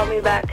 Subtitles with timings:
[0.00, 0.46] Call me back.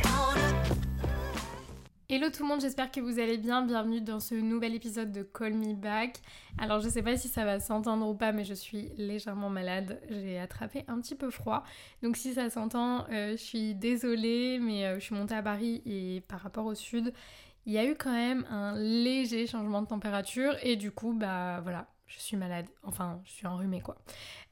[2.10, 3.62] Hello tout le monde, j'espère que vous allez bien.
[3.62, 6.18] Bienvenue dans ce nouvel épisode de Call Me Back.
[6.58, 10.02] Alors je sais pas si ça va s'entendre ou pas, mais je suis légèrement malade.
[10.10, 11.64] J'ai attrapé un petit peu froid.
[12.04, 15.82] Donc si ça s'entend, euh, je suis désolée, mais euh, je suis montée à Paris
[15.86, 17.14] et par rapport au sud,
[17.66, 21.62] il y a eu quand même un léger changement de température et du coup, bah
[21.64, 22.66] voilà, je suis malade.
[22.84, 23.98] Enfin, je suis enrhumée quoi.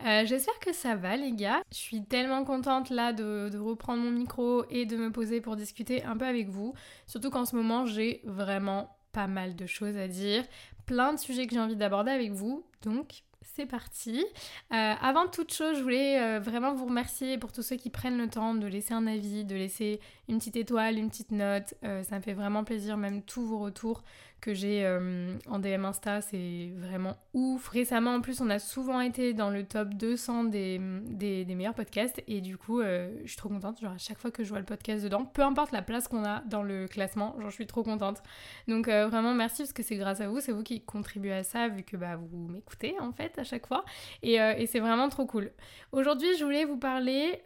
[0.05, 1.61] Euh, J'espère que ça va les gars.
[1.71, 6.03] Je suis tellement contente là de, reprendre mon micro et de me poser pour discuter
[6.03, 6.73] un peu avec vous.
[7.07, 10.43] Surtout qu'en ce moment j'ai vraiment pas mal de choses à dire.
[10.85, 12.65] Plein de sujets que j'ai envie d'aborder avec vous.
[12.81, 14.25] Donc c'est parti.
[14.73, 18.17] Euh, avant toute chose, je voulais euh, vraiment vous remercier pour tous ceux qui prennent
[18.17, 21.73] le temps de laisser un avis, de laisser une petite étoile, une petite note.
[21.81, 24.03] Ça me fait vraiment plaisir, même tous vos retours
[24.45, 27.67] que j'ai euh, en DM Insta, c'est vraiment ouf.
[27.69, 30.79] Récemment, en plus, on a souvent été dans le top 200 des,
[31.09, 33.81] des, meilleurs podcasts et du coup, euh, je suis trop contente.
[33.81, 36.23] Genre, à chaque fois que je vois le podcast dedans, peu importe la place qu'on
[36.23, 38.21] a dans le classement, genre, je suis trop contente.
[38.67, 41.43] Donc, euh, vraiment, merci parce que c'est grâce à vous, c'est vous qui contribuez à
[41.43, 43.83] ça vu que bah, vous m'écoutez en fait à chaque fois
[44.21, 45.51] et, et c'est vraiment trop cool.
[45.91, 47.41] Aujourd'hui, je voulais vous parler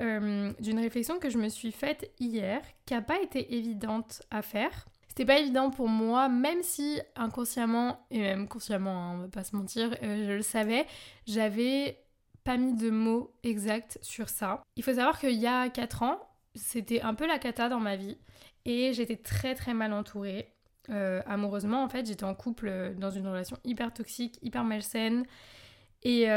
[0.60, 4.86] d'une réflexion que je me suis faite hier qui n'a pas été évidente à faire.
[5.20, 9.44] C'était pas évident pour moi, même si inconsciemment, et même consciemment, hein, on va pas
[9.44, 10.86] se mentir, euh, je le savais,
[11.28, 12.00] j'avais
[12.46, 14.64] pas mis de mots exacts sur ça.
[14.78, 16.22] Il faut savoir qu'il y a 4 ans,
[16.56, 18.18] c'était un peu la cata dans ma vie,
[18.64, 20.54] et j'étais très très mal entourée.
[20.90, 25.26] Euh, amoureusement, en fait, j'étais en couple euh, dans une relation hyper toxique, hyper malsaine,
[26.04, 26.30] et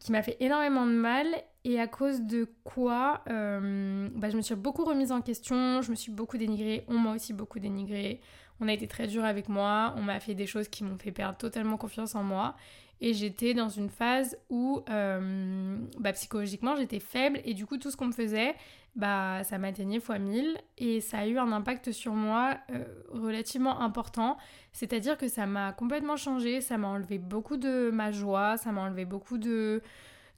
[0.00, 1.26] qui m'a fait énormément de mal
[1.64, 5.90] et à cause de quoi euh, bah, je me suis beaucoup remise en question, je
[5.90, 8.20] me suis beaucoup dénigrée, on m'a aussi beaucoup dénigrée,
[8.60, 11.12] on a été très dur avec moi, on m'a fait des choses qui m'ont fait
[11.12, 12.56] perdre totalement confiance en moi.
[13.04, 17.40] Et j'étais dans une phase où euh, bah, psychologiquement j'étais faible.
[17.44, 18.54] Et du coup tout ce qu'on me faisait
[18.94, 23.80] bah ça m'atteignait fois 1000 et ça a eu un impact sur moi euh, relativement
[23.80, 24.36] important.
[24.72, 28.56] C'est à dire que ça m'a complètement changé ça m'a enlevé beaucoup de ma joie
[28.58, 29.82] ça m'a enlevé beaucoup de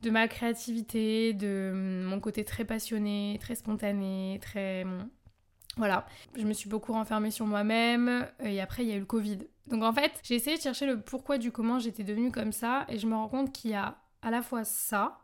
[0.04, 1.72] de ma créativité de
[2.06, 4.84] mon côté très passionné très spontané très
[5.76, 6.06] voilà,
[6.36, 9.38] je me suis beaucoup renfermée sur moi-même et après il y a eu le Covid.
[9.66, 12.86] Donc en fait, j'ai essayé de chercher le pourquoi du comment j'étais devenue comme ça
[12.88, 15.18] et je me rends compte qu'il y a à la fois ça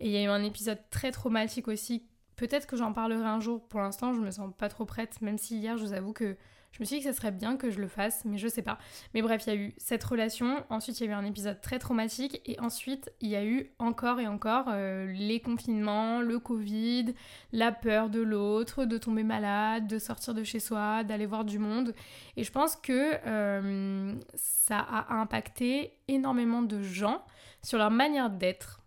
[0.00, 2.06] et il y a eu un épisode très traumatique aussi.
[2.36, 3.66] Peut-être que j'en parlerai un jour.
[3.66, 6.36] Pour l'instant, je me sens pas trop prête, même si hier, je vous avoue que
[6.72, 8.62] je me suis dit que ça serait bien que je le fasse, mais je sais
[8.62, 8.78] pas.
[9.14, 11.60] Mais bref, il y a eu cette relation, ensuite il y a eu un épisode
[11.60, 16.38] très traumatique, et ensuite il y a eu encore et encore euh, les confinements, le
[16.38, 17.14] Covid,
[17.52, 21.58] la peur de l'autre, de tomber malade, de sortir de chez soi, d'aller voir du
[21.58, 21.94] monde.
[22.36, 27.24] Et je pense que euh, ça a impacté énormément de gens
[27.62, 28.77] sur leur manière d'être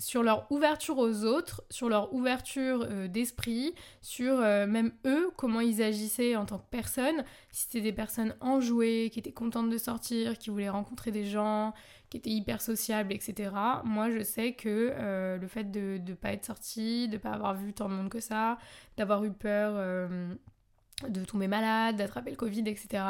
[0.00, 5.60] sur leur ouverture aux autres, sur leur ouverture euh, d'esprit, sur euh, même eux, comment
[5.60, 9.78] ils agissaient en tant que personnes, si c'était des personnes enjouées, qui étaient contentes de
[9.78, 11.74] sortir, qui voulaient rencontrer des gens,
[12.10, 13.50] qui étaient hyper sociables, etc.
[13.84, 17.30] Moi, je sais que euh, le fait de ne pas être sorti, de ne pas
[17.30, 18.58] avoir vu tant de monde que ça,
[18.96, 20.08] d'avoir eu peur
[21.06, 23.04] de tomber malade, d'attraper le Covid, etc.,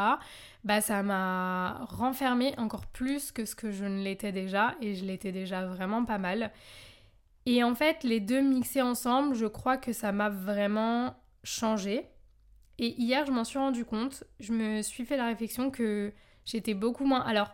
[0.64, 5.04] bah ça m'a renfermée encore plus que ce que je ne l'étais déjà, et je
[5.04, 6.50] l'étais déjà vraiment pas mal.
[7.46, 12.04] Et en fait, les deux mixés ensemble, je crois que ça m'a vraiment changé.
[12.78, 16.12] Et hier, je m'en suis rendu compte, je me suis fait la réflexion que
[16.44, 17.22] j'étais beaucoup moins...
[17.22, 17.50] Alors,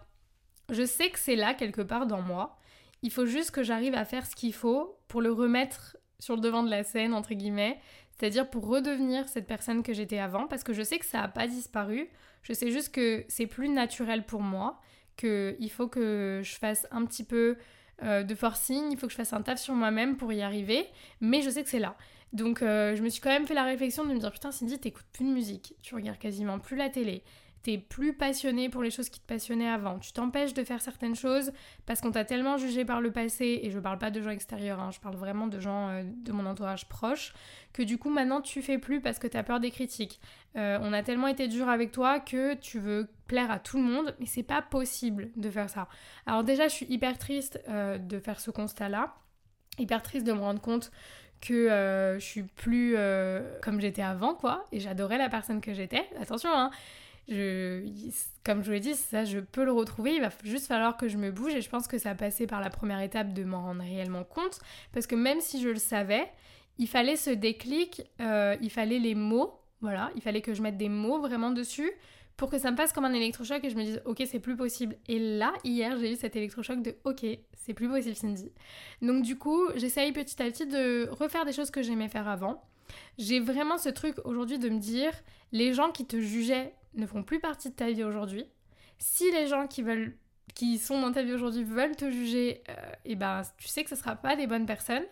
[0.70, 2.58] je sais que c'est là quelque part dans moi.
[3.02, 6.40] Il faut juste que j'arrive à faire ce qu'il faut pour le remettre sur le
[6.40, 7.78] devant de la scène, entre guillemets,
[8.16, 11.28] c'est-à-dire pour redevenir cette personne que j'étais avant, parce que je sais que ça n'a
[11.28, 12.08] pas disparu,
[12.42, 14.80] je sais juste que c'est plus naturel pour moi,
[15.16, 17.56] qu'il faut que je fasse un petit peu
[18.02, 20.86] euh, de forcing, il faut que je fasse un taf sur moi-même pour y arriver,
[21.20, 21.96] mais je sais que c'est là.
[22.32, 24.78] Donc euh, je me suis quand même fait la réflexion de me dire putain Cindy,
[24.78, 27.22] t'écoutes plus de musique, tu regardes quasiment plus la télé,
[27.64, 29.98] t'es plus passionné pour les choses qui te passionnaient avant.
[29.98, 31.50] Tu t'empêches de faire certaines choses
[31.86, 34.80] parce qu'on t'a tellement jugé par le passé, et je parle pas de gens extérieurs,
[34.80, 37.32] hein, je parle vraiment de gens euh, de mon entourage proche,
[37.72, 40.20] que du coup maintenant tu fais plus parce que t'as peur des critiques.
[40.56, 43.82] Euh, on a tellement été dur avec toi que tu veux plaire à tout le
[43.82, 45.88] monde, mais c'est pas possible de faire ça.
[46.26, 49.14] Alors déjà, je suis hyper triste euh, de faire ce constat-là,
[49.78, 50.92] hyper triste de me rendre compte
[51.40, 52.96] que je suis plus
[53.60, 56.08] comme j'étais avant, quoi, et j'adorais la personne que j'étais.
[56.18, 56.70] Attention, hein,
[57.28, 60.14] comme je vous l'ai dit, ça, je peux le retrouver.
[60.14, 62.46] Il va juste falloir que je me bouge et je pense que ça a passé
[62.46, 64.60] par la première étape de m'en rendre réellement compte.
[64.92, 66.30] Parce que même si je le savais,
[66.78, 70.76] il fallait ce déclic, euh, il fallait les mots, voilà, il fallait que je mette
[70.76, 71.90] des mots vraiment dessus
[72.36, 74.56] pour que ça me passe comme un électrochoc et je me dise ok c'est plus
[74.56, 74.96] possible.
[75.06, 77.24] Et là hier j'ai eu cet électrochoc de ok
[77.56, 78.50] c'est plus possible Cindy.
[79.02, 82.62] Donc du coup j'essaye petit à petit de refaire des choses que j'aimais faire avant.
[83.18, 85.12] J'ai vraiment ce truc aujourd'hui de me dire
[85.52, 88.44] les gens qui te jugeaient ne font plus partie de ta vie aujourd'hui.
[88.98, 90.16] Si les gens qui veulent
[90.54, 93.82] qui sont dans ta vie aujourd'hui veulent te juger, et euh, eh ben tu sais
[93.82, 95.04] que ce sera pas des bonnes personnes.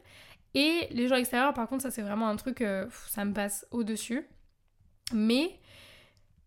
[0.54, 3.66] Et les gens extérieurs, par contre, ça c'est vraiment un truc, euh, ça me passe
[3.70, 4.26] au-dessus.
[5.12, 5.58] Mais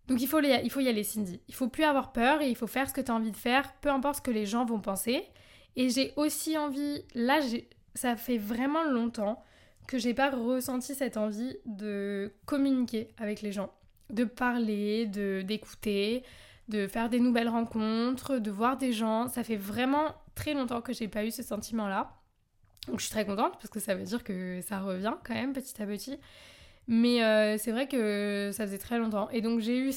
[0.08, 1.42] donc il faut, il faut y aller, Cindy.
[1.48, 3.38] Il faut plus avoir peur et il faut faire ce que tu as envie de
[3.38, 5.24] faire, peu importe ce que les gens vont penser.
[5.76, 7.40] Et j'ai aussi envie, là,
[7.96, 9.44] ça fait vraiment longtemps
[9.88, 13.72] que j'ai pas ressenti cette envie de communiquer avec les gens
[14.10, 16.24] de parler, de d'écouter,
[16.68, 19.28] de faire des nouvelles rencontres, de voir des gens.
[19.28, 22.12] Ça fait vraiment très longtemps que j'ai pas eu ce sentiment-là.
[22.88, 25.54] Donc je suis très contente parce que ça veut dire que ça revient quand même
[25.54, 26.20] petit à petit.
[26.88, 29.30] Mais euh, c'est vrai que ça faisait très longtemps.
[29.32, 29.92] Et donc j'ai eu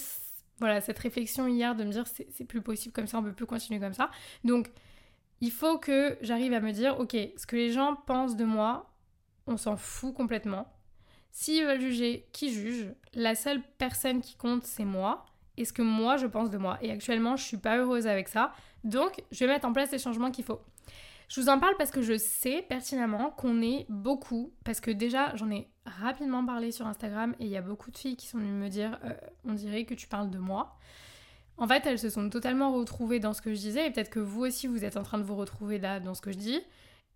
[0.58, 3.46] voilà, cette réflexion hier de me dire c'est plus possible comme ça, on peut plus
[3.46, 4.10] continuer comme ça.
[4.44, 4.70] Donc
[5.40, 8.90] il faut que j'arrive à me dire ok, ce que les gens pensent de moi,
[9.46, 10.66] on s'en fout complètement.
[11.40, 12.92] S'ils veulent juger, qui juge?
[13.14, 15.24] La seule personne qui compte, c'est moi
[15.56, 16.78] et ce que moi je pense de moi.
[16.82, 18.52] Et actuellement, je suis pas heureuse avec ça.
[18.82, 20.60] Donc, je vais mettre en place les changements qu'il faut.
[21.28, 25.32] Je vous en parle parce que je sais pertinemment qu'on est beaucoup, parce que déjà
[25.36, 28.38] j'en ai rapidement parlé sur Instagram et il y a beaucoup de filles qui sont
[28.38, 29.14] venues me dire euh,
[29.44, 30.76] on dirait que tu parles de moi.
[31.56, 34.18] En fait, elles se sont totalement retrouvées dans ce que je disais et peut-être que
[34.18, 36.60] vous aussi vous êtes en train de vous retrouver là dans ce que je dis.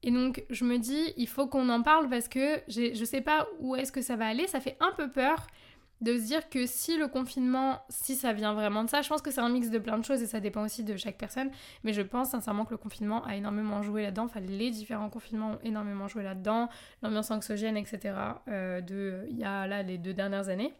[0.02, 3.46] Et donc je me dis, il faut qu'on en parle parce que je sais pas
[3.60, 4.46] où est-ce que ça va aller.
[4.46, 5.46] Ça fait un peu peur
[6.02, 9.22] de se dire que si le confinement, si ça vient vraiment de ça, je pense
[9.22, 11.50] que c'est un mix de plein de choses et ça dépend aussi de chaque personne.
[11.84, 14.24] Mais je pense sincèrement que le confinement a énormément joué là-dedans.
[14.24, 16.68] Enfin, les différents confinements ont énormément joué là-dedans.
[17.02, 18.14] L'ambiance anxiogène, etc.
[18.48, 20.74] Euh, de, il y a là les deux dernières années.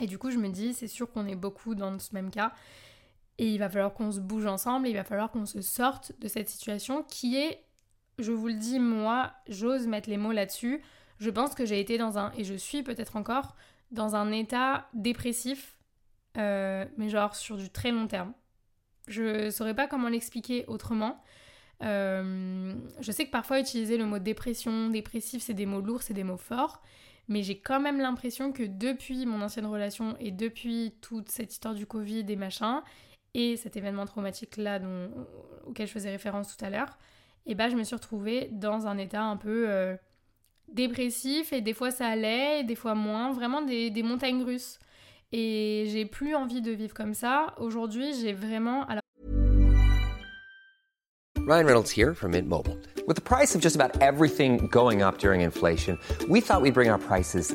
[0.00, 2.52] Et du coup, je me dis, c'est sûr qu'on est beaucoup dans ce même cas.
[3.36, 6.12] Et il va falloir qu'on se bouge ensemble, et il va falloir qu'on se sorte
[6.20, 7.62] de cette situation qui est
[8.18, 10.82] je vous le dis, moi, j'ose mettre les mots là-dessus.
[11.18, 13.56] Je pense que j'ai été dans un, et je suis peut-être encore,
[13.90, 15.78] dans un état dépressif,
[16.36, 18.32] euh, mais genre sur du très long terme.
[19.08, 21.22] Je saurais pas comment l'expliquer autrement.
[21.82, 26.14] Euh, je sais que parfois utiliser le mot dépression, dépressif, c'est des mots lourds, c'est
[26.14, 26.82] des mots forts,
[27.28, 31.74] mais j'ai quand même l'impression que depuis mon ancienne relation et depuis toute cette histoire
[31.74, 32.82] du Covid et machin,
[33.34, 34.80] et cet événement traumatique là
[35.66, 36.98] auquel je faisais référence tout à l'heure,
[37.48, 39.96] et bah je me suis retrouvée dans un état un peu euh,
[40.68, 44.78] dépressif et des fois ça allait, et des fois moins, vraiment des, des montagnes russes.
[45.32, 47.54] Et j'ai plus envie de vivre comme ça.
[47.58, 48.84] Aujourd'hui, j'ai vraiment.
[48.86, 49.02] Alors...
[51.46, 52.76] Ryan Reynolds here from Mint Mobile.
[53.06, 55.98] With the price of just about everything going up during inflation,
[56.28, 57.54] we thought we'd bring our prices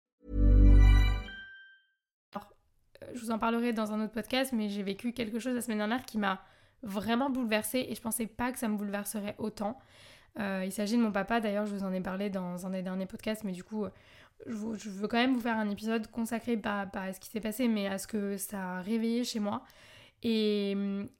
[3.31, 6.17] en parlerai dans un autre podcast, mais j'ai vécu quelque chose la semaine dernière qui
[6.17, 6.41] m'a
[6.83, 9.77] vraiment bouleversée et je pensais pas que ça me bouleverserait autant.
[10.39, 12.81] Euh, il s'agit de mon papa, d'ailleurs je vous en ai parlé dans un des
[12.81, 13.85] derniers podcasts, mais du coup
[14.45, 17.67] je, veux quand même vous faire un épisode consacré pas, à ce qui s'est passé,
[17.67, 19.63] mais à ce que ça a réveillé chez moi.
[20.23, 20.71] Et,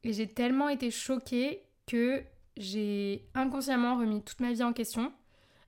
[0.04, 2.24] et j'ai tellement été choquée que
[2.58, 5.12] j'ai inconsciemment remis toute ma vie en question.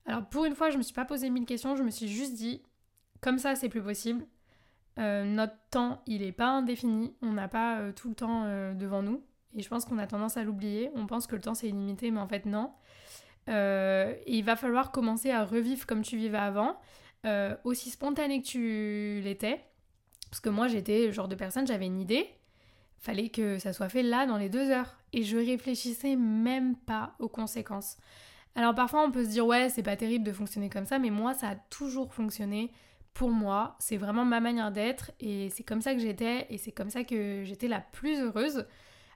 [0.06, 2.34] Alors pour une fois je me suis pas posé mille questions, je me suis juste
[2.34, 2.62] dit
[3.22, 4.26] comme ça c'est plus possible.
[5.00, 9.02] Euh, notre temps il est pas indéfini, on n'a pas euh, tout le temps devant
[9.02, 9.24] nous.
[9.56, 10.90] Et je pense qu'on a tendance à l'oublier.
[10.96, 12.72] On pense que le temps c'est illimité, mais en fait non.
[13.50, 16.78] Euh, il va falloir commencer à revivre comme tu vivais avant,
[17.26, 19.64] euh, aussi spontané que tu l'étais.
[20.30, 22.28] Parce que moi j'étais le genre de personne, j'avais une idée,
[23.00, 24.98] fallait que ça soit fait là dans les deux heures.
[25.12, 27.98] Et je réfléchissais même pas aux conséquences.
[28.56, 31.10] Alors parfois on peut se dire ouais c'est pas terrible de fonctionner comme ça, mais
[31.10, 32.72] moi ça a toujours fonctionné
[33.14, 33.76] pour moi.
[33.80, 37.04] C'est vraiment ma manière d'être et c'est comme ça que j'étais et c'est comme ça
[37.04, 38.66] que j'étais la plus heureuse.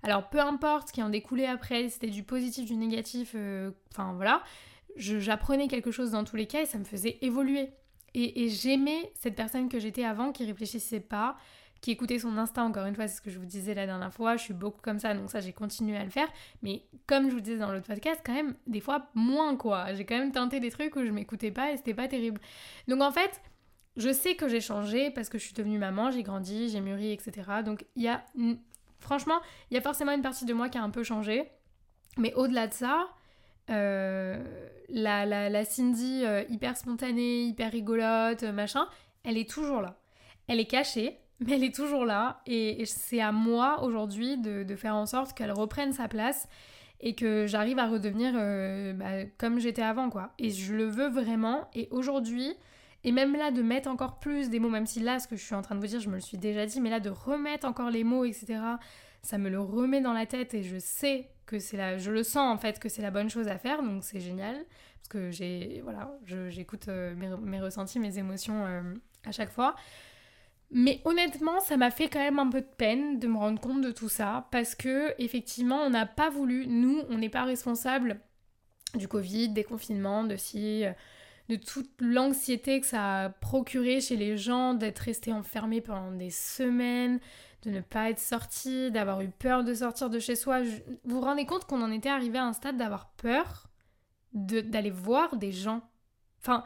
[0.03, 4.13] Alors peu importe ce qui en découlait après, c'était du positif, du négatif, euh, enfin
[4.13, 4.43] voilà,
[4.95, 7.69] j'apprenais quelque chose dans tous les cas et ça me faisait évoluer.
[8.13, 11.37] Et, j'aimais cette personne que j'étais avant qui réfléchissait pas,
[11.81, 14.11] qui écoutait son instinct, encore une fois, c'est ce que je vous disais la dernière
[14.11, 16.27] fois, je suis beaucoup comme ça, donc ça j'ai continué à le faire,
[16.63, 20.03] mais comme je vous disais dans l'autre podcast, quand même, des fois moins quoi, j'ai
[20.03, 22.41] quand même tenté des trucs où je m'écoutais pas et c'était pas terrible.
[22.87, 23.39] Donc en fait,
[23.97, 27.11] je sais que j'ai changé parce que je suis devenue maman, j'ai grandi, j'ai mûri,
[27.11, 27.31] etc.
[27.65, 28.23] Donc il y a,
[28.99, 29.39] franchement,
[29.69, 31.49] il y a forcément une partie de moi qui a un peu changé,
[32.17, 33.07] mais au-delà de ça,
[33.69, 34.41] euh,
[34.89, 38.87] la, la, Cindy euh, hyper spontanée, hyper rigolote, machin,
[39.23, 39.97] elle est toujours là.
[40.47, 42.41] Elle est cachée, mais elle est toujours là.
[42.45, 46.47] Et, c'est à moi aujourd'hui de, faire en sorte qu'elle reprenne sa place
[46.99, 50.33] et que j'arrive à redevenir euh, bah, comme j'étais avant, quoi.
[50.39, 51.69] Et je le veux vraiment.
[51.75, 52.55] Et aujourd'hui,
[53.07, 55.41] et même là, de mettre encore plus des mots, même si là, ce que je
[55.41, 57.09] suis en train de vous dire, je me le suis déjà dit, mais là, de
[57.09, 58.59] remettre encore les mots, etc.,
[59.21, 62.21] ça me le remet dans la tête et je sais que c'est la, je le
[62.23, 64.57] sens en fait que c'est la bonne chose à faire, donc c'est génial
[64.97, 66.11] parce que j'ai, voilà,
[66.49, 68.81] j'écoute euh, mes, ressentis, mes émotions euh,
[69.25, 69.77] à chaque fois.
[70.69, 73.79] Mais honnêtement, ça m'a fait quand même un peu de peine de me rendre compte
[73.79, 78.19] de tout ça parce que effectivement, on n'a pas voulu, nous, on n'est pas responsable
[78.95, 80.83] du Covid, des confinements, de si,
[81.49, 86.29] de toute l'anxiété que ça a procuré chez les gens d'être restés enfermés pendant des
[86.29, 87.19] semaines,
[87.63, 90.61] de ne pas être sorti, d'avoir eu peur de sortir de chez soi.
[90.61, 90.71] Vous
[91.05, 93.67] vous rendez compte qu'on en était arrivé à un stade d'avoir peur
[94.33, 95.81] d'aller voir des gens.
[96.41, 96.63] Enfin,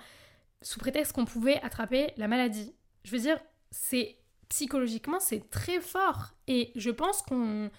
[0.62, 2.74] sous prétexte qu'on pouvait attraper la maladie.
[3.04, 4.18] Je veux dire, c'est
[4.50, 6.34] psychologiquement, c'est très fort.
[6.48, 7.70] Et je pense qu'on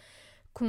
[0.54, 0.66] qu'on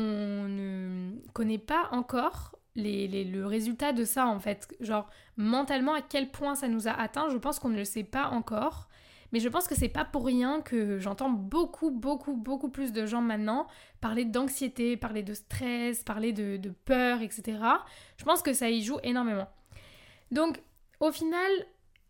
[0.48, 4.76] ne connaît pas encore les, le résultat de ça en fait.
[4.80, 8.04] Genre mentalement à quel point ça nous a atteint, je pense qu'on ne le sait
[8.04, 8.88] pas encore.
[9.34, 13.08] Mais je pense que c'est pas pour rien que j'entends beaucoup, beaucoup, beaucoup plus de
[13.08, 13.66] gens maintenant
[14.00, 17.58] parler d'anxiété, parler de stress, parler de, peur, etc.
[18.18, 19.48] Je pense que ça y joue énormément.
[20.30, 20.62] Donc,
[21.00, 21.52] au final,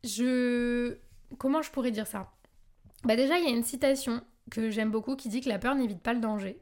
[0.03, 0.97] je.
[1.37, 2.29] Comment je pourrais dire ça?
[3.05, 5.75] Bah, déjà, il y a une citation que j'aime beaucoup qui dit que la peur
[5.75, 6.59] n'évite pas le danger.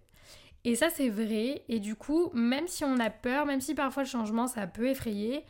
[0.64, 1.64] Et ça, c'est vrai.
[1.70, 4.88] Et du coup, même si on a peur, même si parfois le changement, ça peut
[4.88, 5.44] effrayer,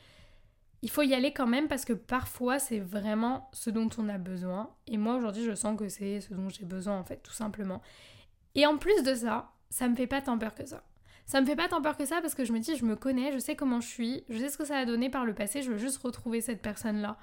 [0.82, 4.18] il faut y aller quand même parce que parfois c'est vraiment ce dont on a
[4.18, 4.72] besoin.
[4.88, 7.82] Et moi aujourd'hui je sens que c'est ce dont j'ai besoin en fait, tout simplement.
[8.56, 10.84] Et en plus de ça, ça me fait pas tant peur que ça.
[11.25, 12.96] Ça me fait pas tant peur que ça parce que je me dis je me
[12.96, 15.34] connais, je sais comment je suis, je sais ce que ça a donné par le
[15.34, 17.18] passé, je veux juste retrouver cette personne-là.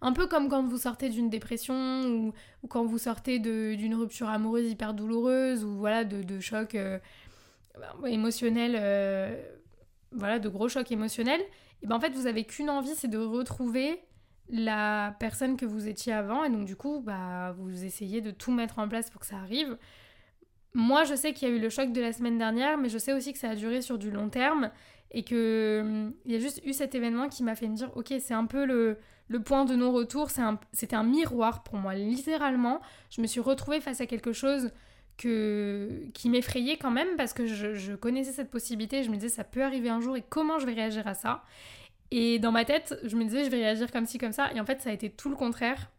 [0.00, 2.34] Un peu comme quand vous sortez d'une dépression ou,
[2.68, 6.98] quand vous sortez d'une rupture amoureuse hyper douloureuse ou voilà de, de chocs euh,
[8.06, 9.34] émotionnels, euh,
[10.12, 11.40] voilà de gros chocs émotionnels
[11.82, 14.00] et ben en fait vous avez qu'une envie, c'est de retrouver
[14.48, 18.52] la personne que vous étiez avant et donc du coup bah vous essayez de tout
[18.52, 19.76] mettre en place pour que ça arrive.
[20.74, 22.98] Moi je sais qu'il y a eu le choc de la semaine dernière mais je
[22.98, 24.70] sais aussi que ça a duré sur du long terme
[25.10, 27.90] et que hum, il y a juste eu cet événement qui m'a fait me dire
[27.96, 31.94] ok c'est un peu le, le point de non-retour, c'était un, un miroir pour moi
[31.94, 32.80] littéralement.
[33.10, 34.70] Je me suis retrouvée face à quelque chose
[35.16, 39.02] que, qui m'effrayait quand même parce que je, connaissais cette possibilité.
[39.02, 41.44] Je me disais, ça peut arriver un jour et comment je vais réagir à ça?
[42.10, 44.52] Et dans ma tête, je me disais, je vais réagir comme ci, comme ça.
[44.52, 45.90] Et en fait, ça a été tout le contraire.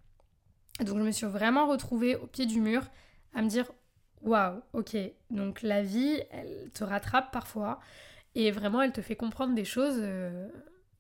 [0.80, 2.84] Donc, je me suis vraiment retrouvée au pied du mur
[3.34, 3.72] à me dire,
[4.22, 4.98] waouh, ok,
[5.30, 7.80] donc la vie, elle te rattrape parfois.
[8.36, 10.48] Et vraiment, elle te fait comprendre des choses, euh,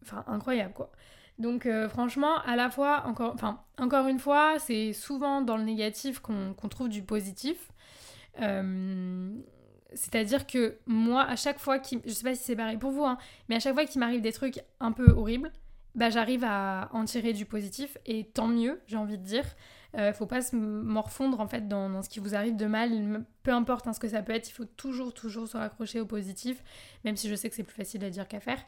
[0.03, 0.91] enfin, incroyables, quoi.
[1.38, 5.63] Donc euh, franchement, à la fois, encore, enfin, encore une fois, c'est souvent dans le
[5.63, 7.72] négatif qu'on trouve du positif.
[8.42, 9.34] Euh,
[9.94, 12.01] c'est-à-dire que moi, à chaque fois qu'il...
[12.06, 13.18] Je sais pas si c'est pareil pour vous, hein,
[13.50, 15.51] mais à chaque fois qu'il m'arrive des trucs un peu horribles,
[15.96, 19.46] bah j'arrive à en tirer du positif et tant mieux, j'ai envie de dire.
[19.98, 23.51] Euh, faut pas se morfondre en fait dans, ce qui vous arrive de mal, peu
[23.51, 26.62] importe hein, ce que ça peut être, il faut toujours, toujours se raccrocher au positif,
[27.06, 28.60] même si je sais que c'est plus facile à dire qu'à faire.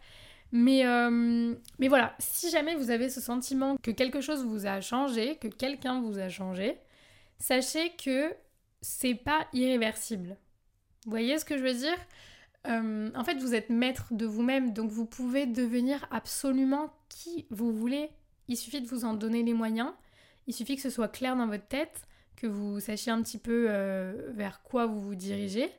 [0.52, 4.80] Mais, euh, mais voilà, si jamais vous avez ce sentiment que quelque chose vous a
[4.82, 6.78] changé, que quelqu'un vous a changé,
[7.38, 8.34] sachez que
[8.82, 10.38] c'est pas irréversible.
[11.06, 11.98] Vous voyez ce que je veux dire?
[12.68, 17.74] Euh, En fait, vous êtes maître de vous-même, donc vous pouvez devenir absolument qui vous
[17.74, 18.10] voulez.
[18.48, 19.92] Il suffit de vous en donner les moyens.
[20.48, 23.68] Il suffit que ce soit clair dans votre tête, que vous sachiez un petit peu
[23.70, 25.70] euh, vers quoi vous vous dirigez.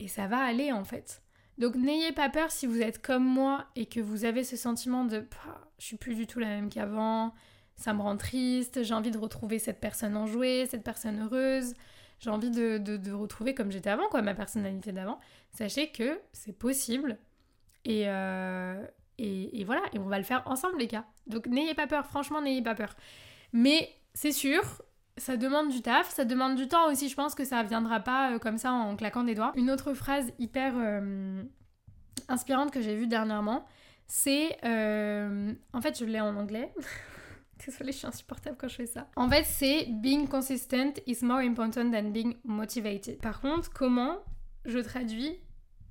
[0.00, 1.22] Et ça va aller en fait.
[1.58, 5.04] Donc n'ayez pas peur si vous êtes comme moi et que vous avez ce sentiment
[5.04, 5.26] de
[5.78, 7.34] je suis plus du tout la même qu'avant,
[7.76, 11.74] ça me rend triste, j'ai envie de retrouver cette personne enjouée, cette personne heureuse,
[12.20, 15.18] j'ai envie de, retrouver comme j'étais avant, quoi, ma personnalité d'avant.
[15.52, 17.18] Sachez que c'est possible
[17.84, 18.82] et, euh,
[19.18, 21.06] Et, et voilà, et on va le faire ensemble les gars.
[21.26, 22.96] Donc n'ayez pas peur, franchement n'ayez pas peur.
[23.52, 24.82] Mais c'est sûr,
[25.16, 28.32] ça demande du taf, ça demande du temps aussi, je pense que ça viendra pas
[28.32, 29.52] euh, comme ça en claquant des doigts.
[29.54, 31.42] Une autre phrase hyper euh,
[32.28, 33.64] inspirante que j'ai vue dernièrement,
[34.06, 34.58] c'est...
[34.64, 36.72] euh, en fait, je l'ai en anglais.
[37.64, 39.08] Désolée, je suis insupportable quand je fais ça.
[39.16, 43.18] En fait, c'est Being consistent is more important than being motivated.
[43.18, 44.18] Par contre, comment
[44.64, 45.38] je traduis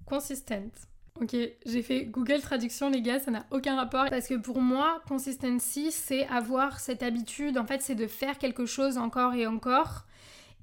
[0.06, 0.90] consistent?
[1.22, 4.10] Ok, j'ai fait Google Traduction, les gars, ça n'a aucun rapport.
[4.10, 8.66] Parce que pour moi, consistency, c'est avoir cette habitude, en fait, c'est de faire quelque
[8.66, 10.06] chose encore et encore.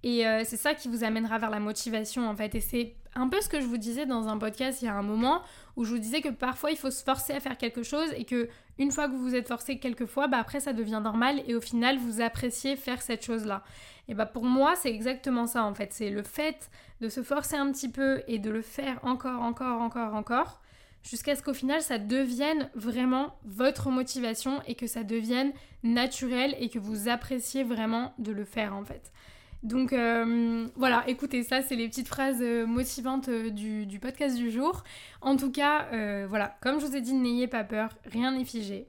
[0.02, 2.54] Et euh, c'est ça qui vous amènera vers la motivation, en fait.
[2.54, 4.94] Et c'est un peu ce que je vous disais dans un podcast il y a
[4.94, 5.42] un moment,
[5.76, 8.24] où je vous disais que parfois, il faut se forcer à faire quelque chose et
[8.24, 11.42] que une fois que vous vous êtes forcé quelques fois, bah après, ça devient normal
[11.46, 13.62] et au final, vous appréciez faire cette chose-là.
[14.08, 15.92] Et bah pour moi, c'est exactement ça, en fait.
[15.92, 19.82] C'est le fait de se forcer un petit peu et de le faire encore, encore,
[19.82, 20.60] encore, encore,
[21.02, 25.52] jusqu'à ce qu'au final ça devienne vraiment votre motivation et que ça devienne
[25.82, 29.12] naturel et que vous appréciez vraiment de le faire en fait.
[29.62, 34.50] Donc euh, voilà, écoutez, ça c'est les petites phrases euh, motivantes euh, du, podcast du
[34.50, 34.84] jour.
[35.20, 35.86] En tout cas,
[36.26, 38.88] voilà, comme je vous ai dit, n'ayez pas peur, rien n'est figé.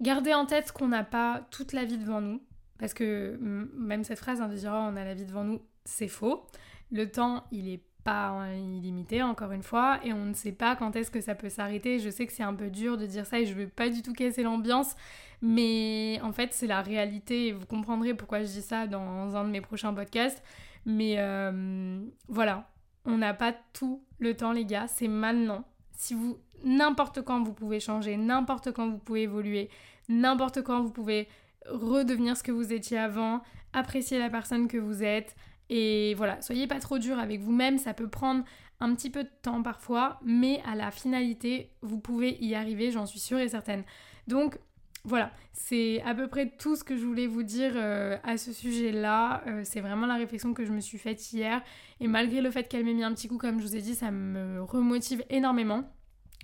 [0.00, 2.42] Gardez en tête qu'on n'a pas toute la vie devant nous,
[2.78, 6.08] parce que même cette phrase hein, de dire on a la vie devant nous, c'est
[6.08, 6.44] faux.
[6.90, 10.76] Le temps, il est pas euh, illimité, encore une fois, et on ne sait pas
[10.76, 11.98] quand est-ce que ça peut s'arrêter.
[11.98, 14.02] Je sais que c'est un peu dur de dire ça et je veux pas du
[14.02, 14.94] tout casser l'ambiance,
[15.40, 19.44] mais en fait, c'est la réalité et vous comprendrez pourquoi je dis ça dans un
[19.44, 20.42] de mes prochains podcasts.
[20.84, 22.68] Mais euh, voilà,
[23.04, 25.64] on n'a pas tout le temps, les gars, c'est maintenant.
[25.92, 29.70] Si vous, n'importe quand, vous pouvez changer, n'importe quand, vous pouvez évoluer,
[30.08, 31.28] n'importe quand, vous pouvez
[31.68, 33.42] redevenir ce que vous étiez avant,
[33.72, 35.36] apprécier la personne que vous êtes.
[35.74, 38.44] Et voilà, soyez pas trop dur avec vous-même, ça peut prendre
[38.78, 43.06] un petit peu de temps parfois, mais à la finalité, vous pouvez y arriver, j'en
[43.06, 43.82] suis sûre et certaine.
[44.28, 44.58] Donc
[45.04, 48.52] voilà, c'est à peu près tout ce que je voulais vous dire euh, à ce
[48.52, 49.44] sujet-là.
[49.46, 51.62] Euh, c'est vraiment la réflexion que je me suis faite hier.
[52.00, 53.94] Et malgré le fait qu'elle m'ait mis un petit coup, comme je vous ai dit,
[53.94, 55.84] ça me remotive énormément.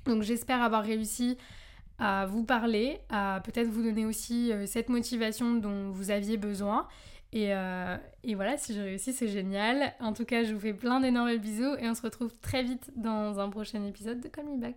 [0.07, 1.37] Donc j'espère avoir réussi
[1.99, 6.89] à vous parler, à peut-être vous donner aussi euh, cette motivation dont vous aviez besoin.
[7.33, 9.93] Et, euh, et voilà, si j'ai réussi, c'est génial.
[10.01, 12.91] En tout cas, je vous fais plein d'énormes bisous et on se retrouve très vite
[12.97, 14.77] dans un prochain épisode de Call Me Back.